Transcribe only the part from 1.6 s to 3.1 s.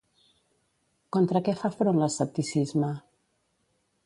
front l'escepticisme?